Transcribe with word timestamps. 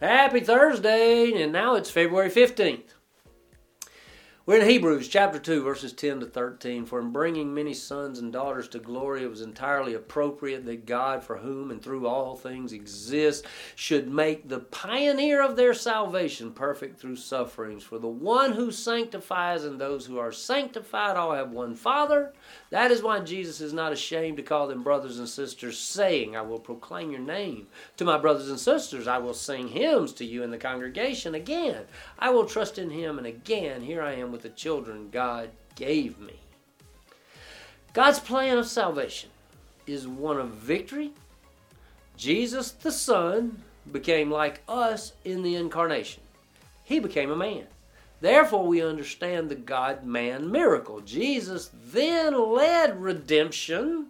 Happy 0.00 0.40
Thursday, 0.40 1.42
and 1.42 1.52
now 1.52 1.74
it's 1.74 1.90
February 1.90 2.28
15th. 2.28 2.92
We're 4.46 4.60
in 4.60 4.68
Hebrews 4.68 5.08
chapter 5.08 5.40
2, 5.40 5.64
verses 5.64 5.92
10 5.92 6.20
to 6.20 6.26
13. 6.26 6.86
For 6.86 7.00
in 7.00 7.10
bringing 7.10 7.52
many 7.52 7.74
sons 7.74 8.20
and 8.20 8.32
daughters 8.32 8.68
to 8.68 8.78
glory, 8.78 9.24
it 9.24 9.28
was 9.28 9.40
entirely 9.40 9.94
appropriate 9.94 10.64
that 10.66 10.86
God, 10.86 11.24
for 11.24 11.38
whom 11.38 11.72
and 11.72 11.82
through 11.82 12.06
all 12.06 12.36
things 12.36 12.72
exist, 12.72 13.44
should 13.74 14.08
make 14.08 14.48
the 14.48 14.60
pioneer 14.60 15.42
of 15.42 15.56
their 15.56 15.74
salvation 15.74 16.52
perfect 16.52 17.00
through 17.00 17.16
sufferings. 17.16 17.82
For 17.82 17.98
the 17.98 18.06
one 18.06 18.52
who 18.52 18.70
sanctifies 18.70 19.64
and 19.64 19.80
those 19.80 20.06
who 20.06 20.16
are 20.18 20.30
sanctified 20.30 21.16
all 21.16 21.34
have 21.34 21.50
one 21.50 21.74
Father. 21.74 22.32
That 22.70 22.92
is 22.92 23.02
why 23.02 23.18
Jesus 23.18 23.60
is 23.60 23.72
not 23.72 23.92
ashamed 23.92 24.36
to 24.36 24.44
call 24.44 24.68
them 24.68 24.84
brothers 24.84 25.18
and 25.18 25.28
sisters, 25.28 25.76
saying, 25.76 26.36
I 26.36 26.42
will 26.42 26.60
proclaim 26.60 27.10
your 27.10 27.18
name. 27.18 27.66
To 27.96 28.04
my 28.04 28.16
brothers 28.16 28.48
and 28.48 28.60
sisters, 28.60 29.08
I 29.08 29.18
will 29.18 29.34
sing 29.34 29.66
hymns 29.66 30.12
to 30.12 30.24
you 30.24 30.44
in 30.44 30.52
the 30.52 30.56
congregation. 30.56 31.34
Again, 31.34 31.86
I 32.16 32.30
will 32.30 32.44
trust 32.44 32.78
in 32.78 32.90
him, 32.90 33.18
and 33.18 33.26
again, 33.26 33.80
here 33.80 34.02
I 34.02 34.12
am 34.12 34.35
with 34.36 34.42
the 34.42 34.50
children 34.50 35.08
God 35.10 35.48
gave 35.76 36.18
me. 36.20 36.38
God's 37.94 38.20
plan 38.20 38.58
of 38.58 38.66
salvation 38.66 39.30
is 39.86 40.06
one 40.06 40.38
of 40.38 40.50
victory. 40.50 41.12
Jesus, 42.18 42.72
the 42.72 42.92
Son, 42.92 43.62
became 43.90 44.30
like 44.30 44.62
us 44.68 45.14
in 45.24 45.42
the 45.42 45.54
incarnation. 45.54 46.22
He 46.84 46.98
became 46.98 47.30
a 47.30 47.36
man. 47.36 47.66
Therefore, 48.20 48.66
we 48.66 48.82
understand 48.82 49.48
the 49.48 49.54
God 49.54 50.04
man 50.04 50.50
miracle. 50.50 51.00
Jesus 51.00 51.70
then 51.86 52.38
led 52.54 53.00
redemption 53.00 54.08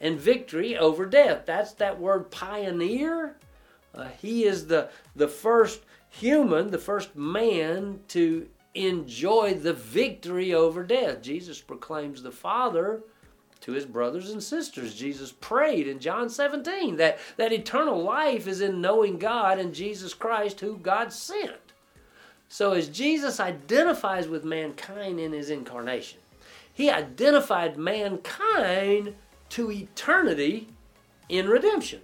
and 0.00 0.18
victory 0.18 0.76
over 0.76 1.06
death. 1.06 1.42
That's 1.46 1.74
that 1.74 2.00
word 2.00 2.32
pioneer. 2.32 3.36
Uh, 3.94 4.08
he 4.20 4.46
is 4.46 4.66
the, 4.66 4.90
the 5.14 5.28
first 5.28 5.82
human, 6.08 6.72
the 6.72 6.78
first 6.78 7.14
man 7.14 8.00
to 8.08 8.48
enjoy 8.74 9.54
the 9.54 9.72
victory 9.72 10.54
over 10.54 10.82
death. 10.82 11.22
Jesus 11.22 11.60
proclaims 11.60 12.22
the 12.22 12.30
Father 12.30 13.02
to 13.60 13.72
his 13.72 13.84
brothers 13.84 14.30
and 14.30 14.42
sisters. 14.42 14.94
Jesus 14.94 15.32
prayed 15.32 15.86
in 15.86 15.98
John 15.98 16.30
17 16.30 16.96
that, 16.96 17.18
that 17.36 17.52
eternal 17.52 18.02
life 18.02 18.46
is 18.46 18.60
in 18.60 18.80
knowing 18.80 19.18
God 19.18 19.58
and 19.58 19.74
Jesus 19.74 20.14
Christ, 20.14 20.60
who 20.60 20.76
God 20.76 21.12
sent. 21.12 21.56
So, 22.48 22.72
as 22.72 22.88
Jesus 22.88 23.38
identifies 23.38 24.26
with 24.26 24.44
mankind 24.44 25.20
in 25.20 25.32
his 25.32 25.50
incarnation, 25.50 26.18
he 26.72 26.90
identified 26.90 27.76
mankind 27.76 29.14
to 29.50 29.70
eternity 29.70 30.68
in 31.28 31.48
redemption. 31.48 32.00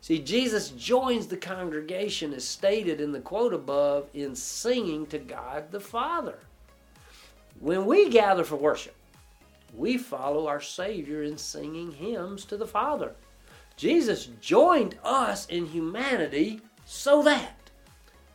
See, 0.00 0.18
Jesus 0.18 0.70
joins 0.70 1.26
the 1.26 1.36
congregation 1.36 2.32
as 2.32 2.46
stated 2.46 3.00
in 3.00 3.12
the 3.12 3.20
quote 3.20 3.52
above 3.52 4.08
in 4.14 4.34
singing 4.34 5.06
to 5.06 5.18
God 5.18 5.70
the 5.70 5.80
Father. 5.80 6.38
When 7.58 7.84
we 7.84 8.08
gather 8.08 8.44
for 8.44 8.56
worship, 8.56 8.94
we 9.74 9.98
follow 9.98 10.46
our 10.46 10.60
Savior 10.60 11.22
in 11.22 11.36
singing 11.36 11.92
hymns 11.92 12.44
to 12.46 12.56
the 12.56 12.66
Father. 12.66 13.14
Jesus 13.76 14.28
joined 14.40 14.96
us 15.04 15.46
in 15.46 15.66
humanity 15.66 16.60
so 16.86 17.22
that 17.22 17.70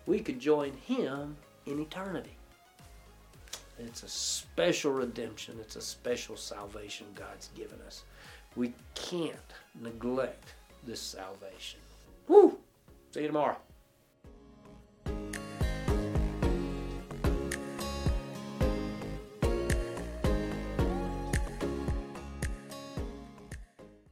we 0.05 0.19
could 0.19 0.39
join 0.39 0.73
Him 0.73 1.35
in 1.65 1.79
eternity. 1.79 2.37
It's 3.79 4.03
a 4.03 4.07
special 4.07 4.93
redemption, 4.93 5.57
it's 5.59 5.75
a 5.75 5.81
special 5.81 6.37
salvation 6.37 7.07
God's 7.15 7.49
given 7.55 7.79
us. 7.85 8.03
We 8.55 8.73
can't 8.93 9.35
neglect 9.81 10.53
this 10.85 11.01
salvation. 11.01 11.79
Woo! 12.27 12.57
See 13.11 13.21
you 13.21 13.27
tomorrow. 13.27 13.57